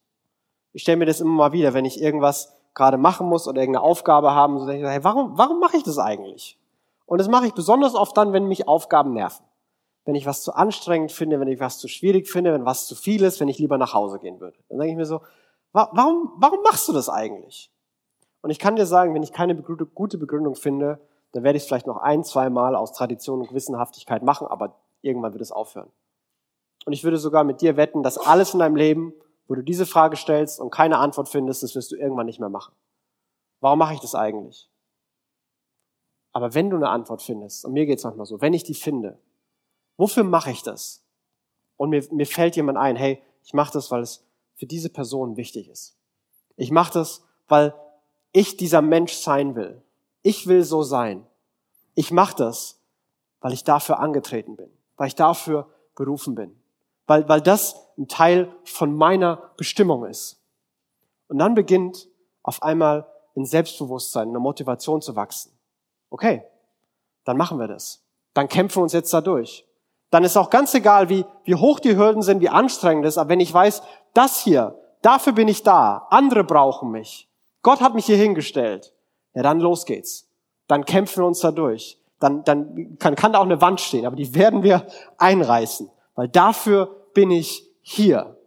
[0.73, 3.85] Ich stelle mir das immer mal wieder, wenn ich irgendwas gerade machen muss oder irgendeine
[3.85, 6.57] Aufgabe haben, so denke ich, hey, warum, warum mache ich das eigentlich?
[7.05, 9.45] Und das mache ich besonders oft dann, wenn mich Aufgaben nerven.
[10.05, 12.95] Wenn ich was zu anstrengend finde, wenn ich was zu schwierig finde, wenn was zu
[12.95, 14.57] viel ist, wenn ich lieber nach Hause gehen würde.
[14.69, 15.21] Dann denke ich mir so,
[15.71, 17.69] warum, warum machst du das eigentlich?
[18.41, 20.99] Und ich kann dir sagen, wenn ich keine gute Begründung finde,
[21.31, 24.75] dann werde ich es vielleicht noch ein, zwei Mal aus Tradition und Gewissenhaftigkeit machen, aber
[25.01, 25.91] irgendwann wird es aufhören.
[26.85, 29.13] Und ich würde sogar mit dir wetten, dass alles in deinem Leben
[29.49, 32.49] wo du diese Frage stellst und keine Antwort findest, das wirst du irgendwann nicht mehr
[32.49, 32.73] machen.
[33.59, 34.69] Warum mache ich das eigentlich?
[36.31, 39.17] Aber wenn du eine Antwort findest, und mir geht's manchmal so, wenn ich die finde,
[39.97, 41.03] wofür mache ich das?
[41.77, 44.23] Und mir, mir fällt jemand ein, hey, ich mache das, weil es
[44.53, 45.97] für diese Person wichtig ist.
[46.55, 47.73] Ich mache das, weil
[48.31, 49.81] ich dieser Mensch sein will.
[50.21, 51.25] Ich will so sein.
[51.95, 52.79] Ich mache das,
[53.41, 56.59] weil ich dafür angetreten bin, weil ich dafür berufen bin
[57.09, 60.39] weil, weil das ein Teil von meiner Bestimmung ist.
[61.27, 62.07] Und dann beginnt
[62.43, 65.51] auf einmal ein Selbstbewusstsein, eine Motivation zu wachsen.
[66.11, 66.43] Okay,
[67.25, 68.03] dann machen wir das.
[68.35, 69.65] Dann kämpfen wir uns jetzt da durch.
[70.11, 73.17] Dann ist auch ganz egal, wie, wie hoch die Hürden sind, wie anstrengend es ist,
[73.17, 73.81] aber wenn ich weiß,
[74.13, 77.27] das hier, dafür bin ich da, andere brauchen mich,
[77.61, 78.93] Gott hat mich hier hingestellt,
[79.33, 80.27] ja dann los geht's.
[80.67, 81.97] Dann kämpfen wir uns da durch.
[82.19, 84.85] Dann, dann kann, kann da auch eine Wand stehen, aber die werden wir
[85.17, 88.37] einreißen, weil dafür bin ich hier.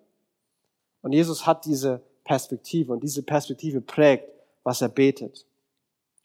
[1.01, 4.29] Und Jesus hat diese Perspektive und diese Perspektive prägt,
[4.63, 5.47] was er betet.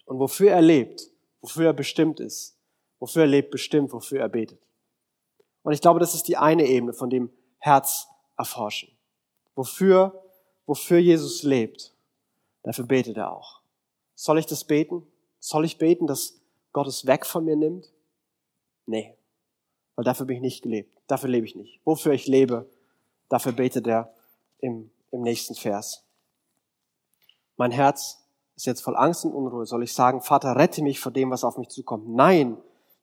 [0.06, 1.10] Und wofür er lebt,
[1.42, 2.56] wofür er bestimmt ist,
[3.00, 4.60] wofür er lebt, bestimmt, wofür er betet.
[5.64, 8.90] Und ich glaube, das ist die eine Ebene von dem Herz erforschen.
[9.56, 10.24] Wofür,
[10.66, 11.94] wofür Jesus lebt,
[12.68, 13.62] dafür betet er auch.
[14.16, 15.06] Soll ich das beten?
[15.40, 16.40] Soll ich beten, dass
[16.74, 17.92] Gott es weg von mir nimmt?
[18.86, 19.16] Nee,
[19.96, 20.98] weil dafür bin ich nicht gelebt.
[21.08, 21.80] Dafür lebe ich nicht.
[21.86, 22.70] Wofür ich lebe,
[23.30, 24.14] dafür betet er
[24.60, 26.04] im, im nächsten Vers.
[27.58, 28.24] Mein Herz
[28.56, 29.66] ist jetzt voll Angst und Unruhe.
[29.66, 32.08] Soll ich sagen, Vater, rette mich vor dem, was auf mich zukommt?
[32.10, 32.58] Nein,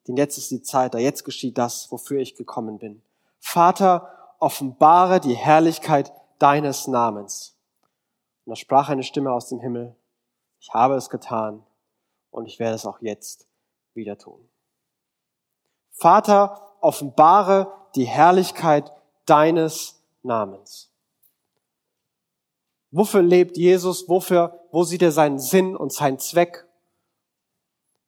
[0.07, 3.01] denn jetzt ist die Zeit, da jetzt geschieht das, wofür ich gekommen bin.
[3.39, 7.54] Vater, offenbare die Herrlichkeit deines Namens.
[8.45, 9.95] Und da sprach eine Stimme aus dem Himmel,
[10.59, 11.63] ich habe es getan
[12.31, 13.47] und ich werde es auch jetzt
[13.93, 14.47] wieder tun.
[15.91, 18.91] Vater, offenbare die Herrlichkeit
[19.25, 20.91] deines Namens.
[22.91, 24.07] Wofür lebt Jesus?
[24.07, 26.65] Wofür, wo sieht er seinen Sinn und seinen Zweck?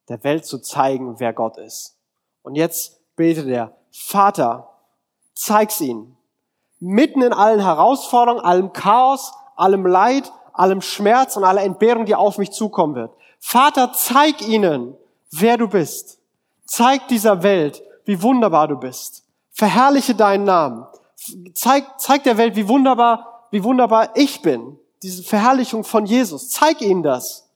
[0.08, 1.98] Der Welt zu zeigen, wer Gott ist.
[2.42, 4.70] Und jetzt betet er, Vater,
[5.34, 6.16] zeig's ihnen.
[6.78, 12.38] Mitten in allen Herausforderungen, allem Chaos, allem Leid, allem Schmerz und aller Entbehrung, die auf
[12.38, 13.12] mich zukommen wird.
[13.38, 14.96] Vater, zeig ihnen,
[15.30, 16.18] wer du bist.
[16.66, 19.24] Zeig dieser Welt, wie wunderbar du bist.
[19.50, 20.86] Verherrliche deinen Namen.
[21.54, 24.78] Zeig, zeig der Welt, wie wunderbar, wie wunderbar ich bin.
[25.02, 26.50] Diese Verherrlichung von Jesus.
[26.50, 27.48] Zeig ihnen das.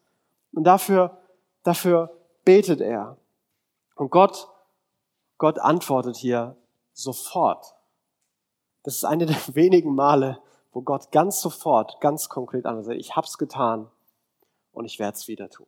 [0.52, 1.18] Und dafür,
[1.62, 2.10] dafür
[2.44, 3.16] betet er.
[3.96, 4.48] Und Gott,
[5.38, 6.56] Gott antwortet hier
[6.92, 7.74] sofort.
[8.82, 10.38] Das ist eine der wenigen Male,
[10.72, 13.00] wo Gott ganz sofort, ganz konkret antwortet.
[13.00, 13.90] Ich hab's getan
[14.72, 15.66] und ich werde es wieder tun.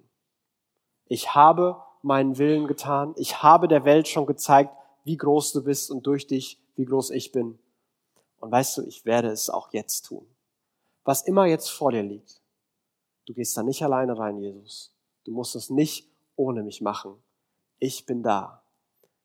[1.07, 3.15] Ich habe meinen Willen getan.
[3.17, 7.11] Ich habe der Welt schon gezeigt, wie groß du bist und durch dich, wie groß
[7.11, 7.59] ich bin.
[8.41, 10.27] Und weißt du, ich werde es auch jetzt tun.
[11.05, 12.41] Was immer jetzt vor dir liegt,
[13.27, 14.95] du gehst da nicht alleine rein, Jesus.
[15.25, 17.23] Du musst es nicht ohne mich machen.
[17.79, 18.63] Ich bin da.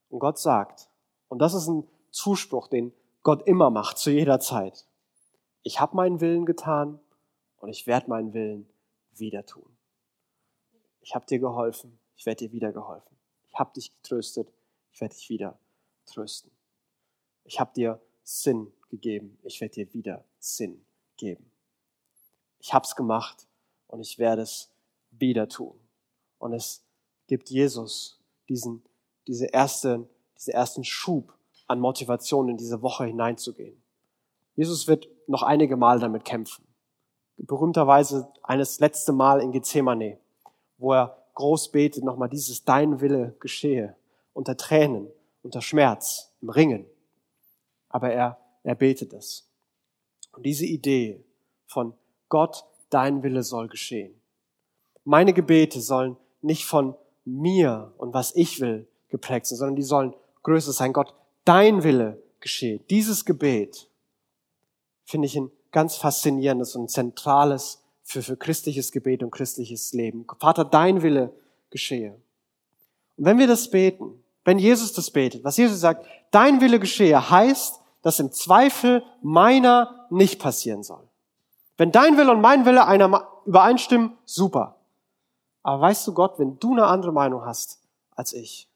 [0.09, 0.89] Und Gott sagt,
[1.27, 4.85] und das ist ein Zuspruch, den Gott immer macht, zu jeder Zeit.
[5.63, 6.99] Ich habe meinen Willen getan
[7.57, 8.69] und ich werde meinen Willen
[9.11, 9.77] wieder tun.
[11.01, 13.15] Ich habe dir geholfen ich werde dir wieder geholfen.
[13.47, 14.51] Ich habe dich getröstet,
[14.91, 15.57] ich werde dich wieder
[16.05, 16.51] trösten.
[17.45, 21.49] Ich habe dir Sinn gegeben, ich werde dir wieder Sinn geben.
[22.59, 23.47] Ich hab's gemacht
[23.87, 24.69] und ich werde es
[25.11, 25.79] wieder tun.
[26.39, 26.83] Und es
[27.27, 28.19] gibt Jesus
[28.49, 28.83] diesen,
[29.27, 31.33] diese erste, diese ersten Schub
[31.67, 33.78] an Motivation in diese Woche hineinzugehen.
[34.59, 36.67] Jesus wird noch einige Mal damit kämpfen.
[37.37, 40.19] Berühmterweise eines letzte Mal in Gethsemane,
[40.77, 43.95] wo er groß betet, nochmal dieses Dein Wille geschehe,
[44.33, 45.07] unter Tränen,
[45.43, 46.85] unter Schmerz, im Ringen.
[47.87, 49.49] Aber er, er betet es.
[50.33, 51.23] Und diese Idee
[51.65, 51.93] von
[52.27, 54.13] Gott, dein Wille soll geschehen.
[55.05, 60.13] Meine Gebete sollen nicht von mir und was ich will geprägt sein, sondern die sollen
[60.43, 60.91] größer sein.
[60.91, 62.79] Gott, dein Wille geschehe.
[62.89, 63.88] Dieses Gebet
[65.09, 70.25] finde ich ein ganz faszinierendes und zentrales für, für christliches Gebet und christliches Leben.
[70.39, 71.33] Vater, dein Wille
[71.71, 72.13] geschehe.
[73.17, 77.29] Und wenn wir das beten, wenn Jesus das betet, was Jesus sagt, dein Wille geschehe,
[77.29, 81.03] heißt, dass im Zweifel meiner nicht passieren soll.
[81.75, 84.75] Wenn dein Wille und mein Wille einer übereinstimmen, super.
[85.63, 87.79] Aber weißt du Gott, wenn du eine andere Meinung hast
[88.15, 88.69] als ich,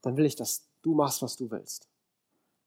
[0.00, 1.86] dann will ich, dass du machst, was du willst.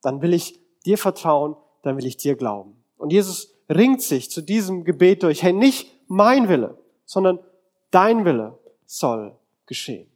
[0.02, 2.76] Dann will ich dir vertrauen, dann will ich dir glauben.
[2.98, 7.40] Und Jesus ringt sich zu diesem Gebet durch, hey, nicht mein Wille, sondern
[7.90, 9.34] dein Wille soll
[9.66, 10.08] geschehen.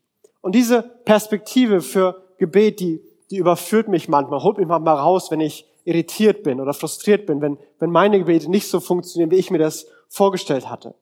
[0.42, 3.02] Und diese Perspektive für Gebet, die,
[3.32, 7.42] die überführt mich manchmal, holt mich manchmal raus, wenn ich irritiert bin oder frustriert bin,
[7.42, 10.96] wenn, wenn meine Gebete nicht so funktionieren, wie ich mir das vorgestellt hatte.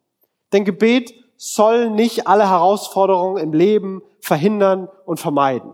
[0.52, 5.74] Denn Gebet soll nicht alle Herausforderungen im Leben verhindern und vermeiden.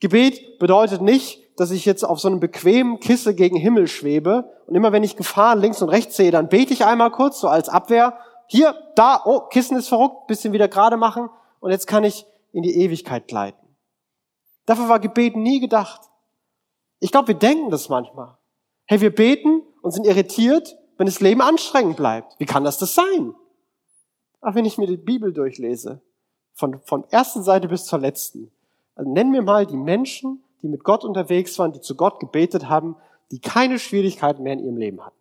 [0.00, 4.74] Gebet bedeutet nicht, dass ich jetzt auf so einem bequemen Kisse gegen Himmel schwebe und
[4.74, 7.68] immer wenn ich Gefahren links und rechts sehe, dann bete ich einmal kurz, so als
[7.68, 8.18] Abwehr.
[8.46, 11.28] Hier, da, oh, Kissen ist verrückt, bisschen wieder gerade machen
[11.60, 13.76] und jetzt kann ich in die Ewigkeit gleiten.
[14.64, 16.00] Dafür war Gebet nie gedacht.
[16.98, 18.38] Ich glaube, wir denken das manchmal.
[18.86, 22.40] Hey, wir beten und sind irritiert, wenn das Leben anstrengend bleibt.
[22.40, 23.34] Wie kann das das sein?
[24.40, 26.00] Ach, wenn ich mir die Bibel durchlese,
[26.54, 28.50] von, von ersten Seite bis zur letzten,
[28.94, 32.68] also nennen wir mal die Menschen, die mit Gott unterwegs waren, die zu Gott gebetet
[32.68, 32.96] haben,
[33.30, 35.16] die keine Schwierigkeiten mehr in ihrem Leben hatten.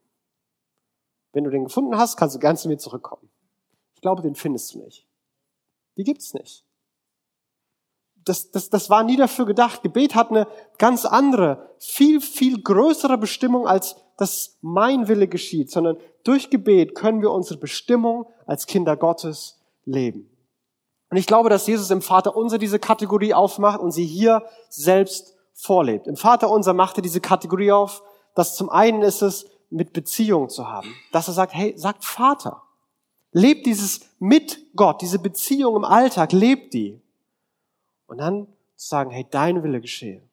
[1.32, 3.30] Wenn du den gefunden hast, kannst du ganz zu mir zurückkommen.
[3.94, 5.06] Ich glaube, den findest du nicht.
[5.98, 6.66] Die gibt's nicht.
[8.26, 9.82] Das, das, das war nie dafür gedacht.
[9.84, 10.48] Gebet hat eine
[10.78, 17.22] ganz andere, viel, viel größere Bestimmung, als dass mein Wille geschieht, sondern durch Gebet können
[17.22, 20.30] wir unsere Bestimmung als Kinder Gottes leben.
[21.10, 25.36] Und ich glaube, dass Jesus im Vater unser diese Kategorie aufmacht und sie hier selbst
[25.54, 26.08] vorlebt.
[26.08, 28.04] Im Vater unser macht er diese Kategorie auf,
[28.36, 30.94] dass zum einen ist es, mit Beziehung zu haben.
[31.12, 32.64] Dass er sagt, hey, sagt Vater.
[33.32, 37.00] Lebt dieses mit Gott, diese Beziehung im Alltag, lebt die.
[38.08, 40.24] Und dann zu sagen, hey, dein Wille geschehe.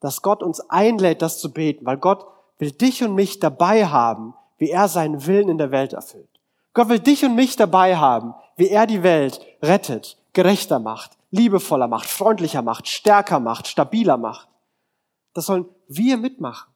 [0.00, 2.26] Dass Gott uns einlädt, das zu beten, weil Gott
[2.58, 6.28] will dich und mich dabei haben, wie er seinen Willen in der Welt erfüllt.
[6.74, 11.88] Gott will dich und mich dabei haben, wie er die Welt rettet, gerechter macht, liebevoller
[11.88, 14.48] macht, freundlicher macht, stärker macht, stabiler macht.
[15.32, 16.72] Das sollen wir mitmachen.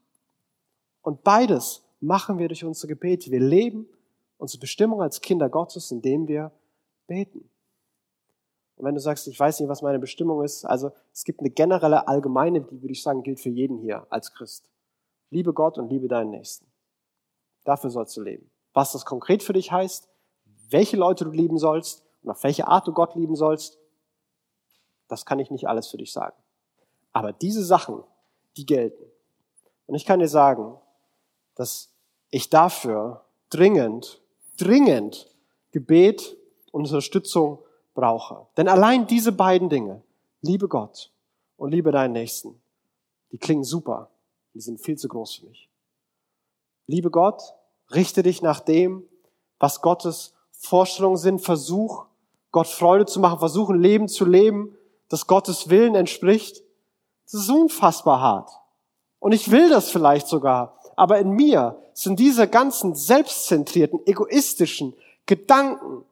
[1.03, 3.31] Und beides machen wir durch unsere Gebete.
[3.31, 3.87] Wir leben
[4.37, 6.53] unsere Bestimmung als Kinder Gottes, indem wir
[7.07, 7.49] beten.
[8.77, 11.51] Und wenn du sagst, ich weiß nicht, was meine Bestimmung ist, also es gibt eine
[11.51, 14.69] generelle, allgemeine, die würde ich sagen, gilt für jeden hier als Christ.
[15.31, 16.67] Liebe Gott und liebe deinen Nächsten.
[17.64, 18.51] Dafür sollst du leben.
[18.73, 20.08] Was das konkret für dich heißt,
[20.70, 23.78] welche Leute du lieben sollst und auf welche Art du Gott lieben sollst,
[25.09, 26.37] das kann ich nicht alles für dich sagen.
[27.12, 28.02] Aber diese Sachen,
[28.57, 29.04] die gelten.
[29.87, 30.76] Und ich kann dir sagen,
[31.54, 31.90] dass
[32.31, 34.20] ich dafür dringend,
[34.59, 35.28] dringend
[35.72, 36.37] Gebet
[36.72, 37.59] und Unterstützung
[37.94, 38.46] brauche.
[38.57, 40.02] Denn allein diese beiden Dinge,
[40.42, 41.11] liebe Gott
[41.57, 42.61] und liebe deinen Nächsten,
[43.33, 44.11] die klingen super.
[44.54, 45.68] Die sind viel zu groß für mich.
[46.87, 47.42] Liebe Gott,
[47.92, 49.04] richte dich nach dem,
[49.59, 51.40] was Gottes Vorstellungen sind.
[51.40, 52.07] Versuch,
[52.51, 53.38] Gott Freude zu machen.
[53.38, 54.77] Versuch, ein Leben zu leben,
[55.09, 56.62] das Gottes Willen entspricht.
[57.25, 58.51] Das ist unfassbar hart.
[59.21, 60.79] Und ich will das vielleicht sogar.
[60.97, 64.94] Aber in mir sind diese ganzen selbstzentrierten, egoistischen
[65.27, 66.05] Gedanken,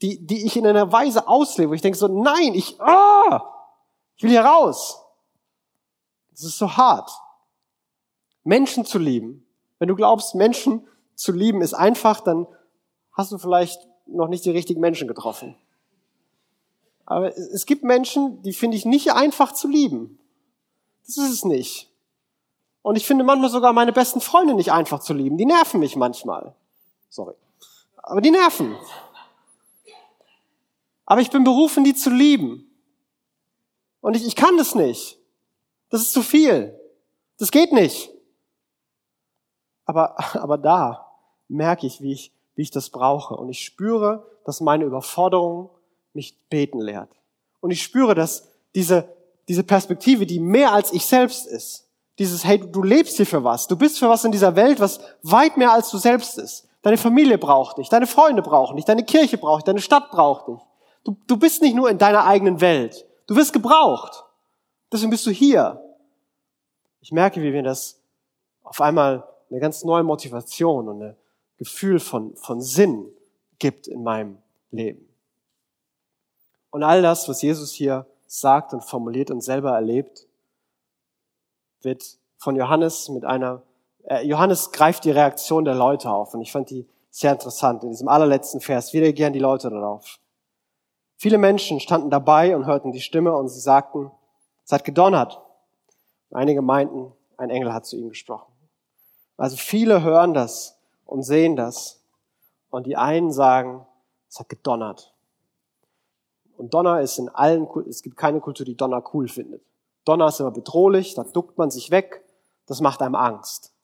[0.00, 3.42] die, die ich in einer Weise auslebe, ich denke so, nein, ich, ah,
[4.16, 4.98] ich will hier raus.
[6.30, 7.10] Das ist so hart.
[8.42, 9.46] Menschen zu lieben.
[9.78, 12.46] Wenn du glaubst, Menschen zu lieben ist einfach, dann
[13.12, 13.78] hast du vielleicht
[14.12, 15.56] noch nicht die richtigen Menschen getroffen.
[17.04, 20.18] Aber es gibt Menschen, die finde ich nicht einfach zu lieben.
[21.06, 21.90] Das ist es nicht.
[22.82, 25.36] Und ich finde manchmal sogar meine besten Freunde nicht einfach zu lieben.
[25.36, 26.54] Die nerven mich manchmal.
[27.08, 27.34] Sorry.
[27.96, 28.76] Aber die nerven.
[31.06, 32.68] Aber ich bin berufen, die zu lieben.
[34.00, 35.18] Und ich, ich kann das nicht.
[35.90, 36.78] Das ist zu viel.
[37.38, 38.10] Das geht nicht.
[39.84, 41.12] Aber, aber da
[41.48, 43.34] merke ich, wie ich, wie ich das brauche.
[43.34, 45.70] Und ich spüre, dass meine Überforderung
[46.12, 47.10] mich beten lehrt.
[47.60, 49.08] Und ich spüre, dass diese,
[49.48, 51.88] diese Perspektive, die mehr als ich selbst ist,
[52.18, 55.00] dieses, hey, du lebst hier für was, du bist für was in dieser Welt, was
[55.22, 56.68] weit mehr als du selbst ist.
[56.82, 60.48] Deine Familie braucht dich, deine Freunde brauchen dich, deine Kirche braucht dich, deine Stadt braucht
[60.48, 60.58] dich.
[61.04, 64.24] Du, du bist nicht nur in deiner eigenen Welt, du wirst gebraucht.
[64.92, 65.80] Deswegen bist du hier.
[67.00, 67.98] Ich merke, wie mir das
[68.62, 71.16] auf einmal eine ganz neue Motivation und ein
[71.62, 73.08] Gefühl von, von Sinn
[73.60, 74.38] gibt in meinem
[74.72, 75.08] Leben.
[76.70, 80.26] Und all das, was Jesus hier sagt und formuliert und selber erlebt,
[81.82, 83.62] wird von Johannes mit einer,
[84.04, 87.84] äh, Johannes greift die Reaktion der Leute auf und ich fand die sehr interessant.
[87.84, 90.18] In diesem allerletzten Vers, wie reagieren die Leute darauf?
[91.16, 94.10] Viele Menschen standen dabei und hörten die Stimme und sie sagten,
[94.64, 95.40] es hat gedonnert.
[96.32, 98.52] Einige meinten, ein Engel hat zu ihnen gesprochen.
[99.36, 100.81] Also viele hören das
[101.12, 102.02] und sehen das
[102.70, 103.86] und die einen sagen,
[104.30, 105.14] es hat gedonnert.
[106.56, 109.62] Und Donner ist in allen, es gibt keine Kultur, die Donner cool findet.
[110.06, 112.24] Donner ist immer bedrohlich, da duckt man sich weg,
[112.64, 113.74] das macht einem Angst.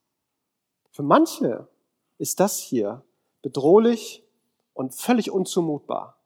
[0.90, 1.68] Für manche
[2.16, 3.02] ist das hier
[3.42, 4.24] bedrohlich
[4.72, 6.16] und völlig unzumutbar.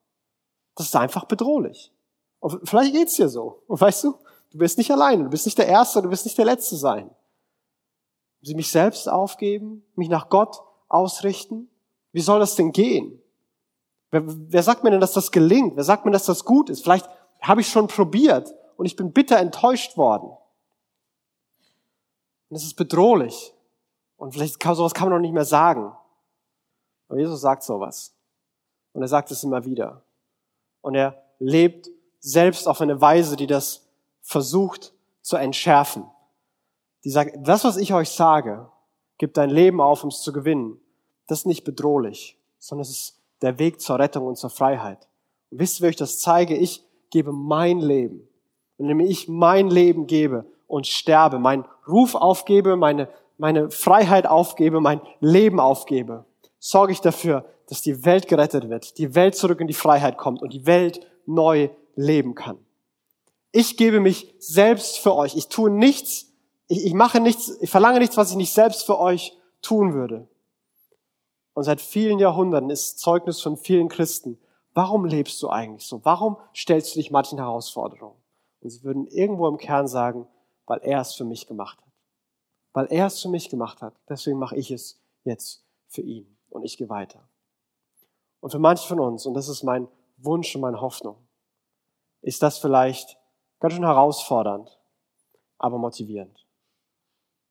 [0.76, 1.92] Das ist einfach bedrohlich.
[2.38, 3.64] Und vielleicht geht's dir so.
[3.66, 4.14] Und weißt du,
[4.52, 7.10] du bist nicht allein, du bist nicht der Erste, du bist nicht der Letzte sein.
[8.40, 10.62] Sie mich selbst aufgeben, mich nach Gott
[10.92, 11.68] ausrichten.
[12.12, 13.20] Wie soll das denn gehen?
[14.10, 15.76] Wer, wer sagt mir denn, dass das gelingt?
[15.76, 16.82] Wer sagt mir, dass das gut ist?
[16.82, 17.08] Vielleicht
[17.40, 20.30] habe ich schon probiert und ich bin bitter enttäuscht worden.
[22.48, 23.54] Und es ist bedrohlich.
[24.18, 25.92] Und vielleicht kann, sowas kann man noch nicht mehr sagen.
[27.08, 28.14] Aber Jesus sagt sowas.
[28.92, 30.02] Und er sagt es immer wieder.
[30.82, 31.88] Und er lebt
[32.20, 33.88] selbst auf eine Weise, die das
[34.20, 36.04] versucht zu entschärfen.
[37.04, 38.68] Die sagt, das, was ich euch sage,
[39.16, 40.80] gibt dein Leben auf, um es zu gewinnen.
[41.32, 45.08] Das ist nicht bedrohlich, sondern es ist der Weg zur Rettung und zur Freiheit.
[45.50, 46.56] Und wisst ihr, wie ich das zeige?
[46.56, 48.28] Ich gebe mein Leben
[48.82, 55.00] indem ich mein Leben gebe und sterbe, meinen Ruf aufgebe, meine, meine Freiheit aufgebe, mein
[55.20, 56.24] Leben aufgebe,
[56.58, 60.42] sorge ich dafür, dass die Welt gerettet wird, die Welt zurück in die Freiheit kommt
[60.42, 62.58] und die Welt neu leben kann.
[63.52, 65.36] Ich gebe mich selbst für euch.
[65.36, 66.32] Ich tue nichts,
[66.66, 70.26] ich, ich mache nichts, ich verlange nichts, was ich nicht selbst für euch tun würde.
[71.54, 74.38] Und seit vielen Jahrhunderten ist Zeugnis von vielen Christen.
[74.74, 76.04] Warum lebst du eigentlich so?
[76.04, 78.16] Warum stellst du dich manchen Herausforderungen?
[78.60, 80.26] Und sie würden irgendwo im Kern sagen,
[80.66, 81.92] weil er es für mich gemacht hat.
[82.72, 83.94] Weil er es für mich gemacht hat.
[84.08, 86.38] Deswegen mache ich es jetzt für ihn.
[86.48, 87.28] Und ich gehe weiter.
[88.40, 91.16] Und für manche von uns, und das ist mein Wunsch und meine Hoffnung,
[92.22, 93.18] ist das vielleicht
[93.60, 94.80] ganz schön herausfordernd,
[95.58, 96.46] aber motivierend.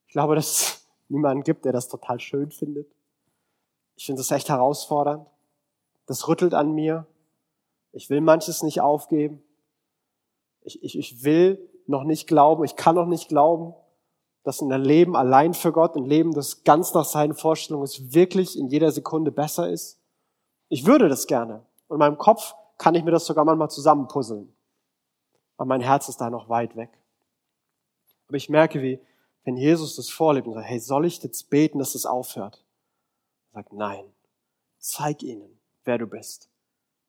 [0.07, 2.91] Ich glaube, dass es niemanden gibt, der das total schön findet.
[3.95, 5.27] Ich finde das echt herausfordernd.
[6.05, 7.05] Das rüttelt an mir.
[7.91, 9.43] Ich will manches nicht aufgeben.
[10.63, 13.73] Ich, ich, ich will noch nicht glauben, ich kann noch nicht glauben,
[14.43, 18.57] dass ein Leben allein für Gott, ein Leben, das ganz nach seinen Vorstellungen ist, wirklich
[18.57, 19.99] in jeder Sekunde besser ist.
[20.69, 21.65] Ich würde das gerne.
[21.87, 24.51] Und in meinem Kopf kann ich mir das sogar manchmal zusammenpuzzeln.
[25.57, 26.89] Aber mein Herz ist da noch weit weg.
[28.27, 28.99] Aber ich merke, wie,
[29.43, 32.63] wenn Jesus das vorlebt und sagt, hey, soll ich jetzt beten, dass das aufhört?
[33.53, 34.05] Sagt, nein.
[34.79, 36.49] Zeig ihnen, wer du bist.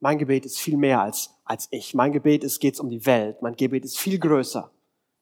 [0.01, 1.95] Mein Gebet ist viel mehr als, als ich.
[1.95, 3.41] Mein Gebet ist, geht's um die Welt.
[3.41, 4.71] Mein Gebet ist viel größer.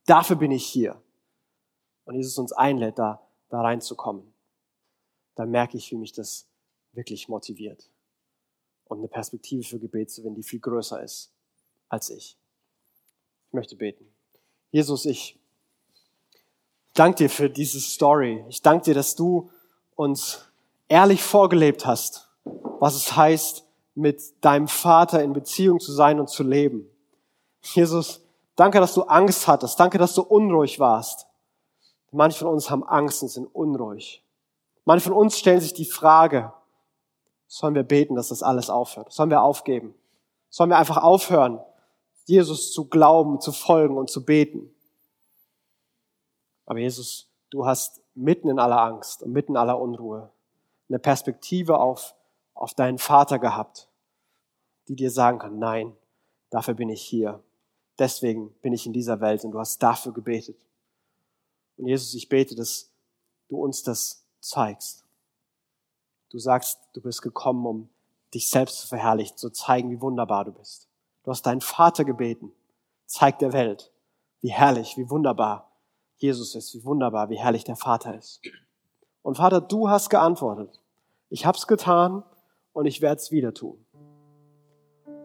[0.07, 1.01] Dafür bin ich hier.
[2.05, 4.33] Und Jesus uns einlädt, da, da reinzukommen.
[5.35, 6.49] Dann merke ich, wie mich das
[6.93, 7.91] wirklich motiviert.
[8.85, 11.31] Und eine Perspektive für Gebet zu finden, die viel größer ist
[11.89, 12.37] als ich.
[13.49, 14.07] Ich möchte beten.
[14.71, 15.39] Jesus, ich
[16.95, 18.45] danke dir für diese Story.
[18.49, 19.51] Ich danke dir, dass du
[19.95, 20.50] uns
[20.91, 23.65] ehrlich vorgelebt hast, was es heißt,
[23.95, 26.91] mit deinem Vater in Beziehung zu sein und zu leben.
[27.63, 28.23] Jesus,
[28.57, 29.79] danke, dass du Angst hattest.
[29.79, 31.27] Danke, dass du unruhig warst.
[32.13, 34.25] Manche von uns haben Angst und sind unruhig.
[34.85, 36.53] Manche von uns stellen sich die Frage,
[37.47, 39.13] sollen wir beten, dass das alles aufhört?
[39.13, 39.95] Sollen wir aufgeben?
[40.49, 41.61] Sollen wir einfach aufhören,
[42.25, 44.75] Jesus zu glauben, zu folgen und zu beten?
[46.67, 50.31] Aber Jesus, du hast mitten in aller Angst und mitten in aller Unruhe
[50.91, 52.15] eine Perspektive auf
[52.61, 53.89] auf deinen Vater gehabt,
[54.87, 55.97] die dir sagen kann, nein,
[56.51, 57.43] dafür bin ich hier.
[57.99, 60.67] Deswegen bin ich in dieser Welt und du hast dafür gebetet.
[61.79, 62.91] Und Jesus, ich bete, dass
[63.49, 65.05] du uns das zeigst.
[66.29, 67.89] Du sagst, du bist gekommen, um
[68.35, 70.87] dich selbst zu verherrlichen, zu zeigen, wie wunderbar du bist.
[71.25, 72.53] Du hast deinen Vater gebeten.
[73.07, 73.91] Zeig der Welt,
[74.41, 75.73] wie herrlich, wie wunderbar
[76.17, 78.41] Jesus ist, wie wunderbar, wie herrlich der Vater ist.
[79.23, 80.80] Und Vater, du hast geantwortet.
[81.33, 82.25] Ich hab's getan
[82.73, 83.87] und ich werde es wieder tun.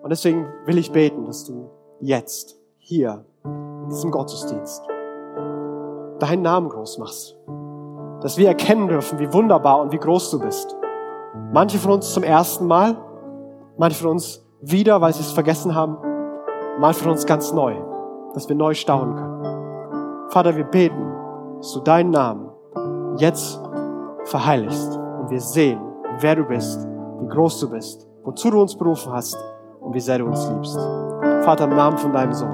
[0.04, 4.84] Und deswegen will ich beten, dass du jetzt, hier, in diesem Gottesdienst,
[6.20, 7.36] deinen Namen groß machst.
[8.22, 10.78] Dass wir erkennen dürfen, wie wunderbar und wie groß du bist.
[11.52, 12.98] Manche von uns zum ersten Mal,
[13.78, 15.98] manche von uns wieder, weil sie es vergessen haben,
[16.78, 17.76] manche von uns ganz neu,
[18.36, 20.30] dass wir neu staunen können.
[20.30, 21.12] Vater, wir beten,
[21.58, 22.52] dass du deinen Namen
[23.18, 23.60] jetzt
[24.26, 25.82] verheiligst und wir sehen,
[26.20, 26.86] wer du bist,
[27.22, 29.38] wie groß du bist, wozu du uns berufen hast
[29.82, 30.78] und wie sehr du uns liebst.
[31.44, 32.50] Vater, im Namen von deinem Sohn.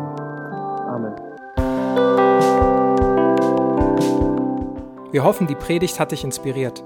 [0.87, 1.13] Amen.
[5.11, 6.83] Wir hoffen, die Predigt hat dich inspiriert.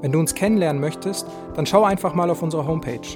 [0.00, 3.06] Wenn du uns kennenlernen möchtest, dann schau einfach mal auf unsere Homepage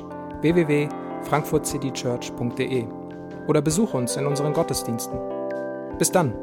[0.42, 2.84] www.frankfurtcitychurch.de
[3.49, 5.18] oder besuch uns in unseren Gottesdiensten.
[5.99, 6.34] Bis dann!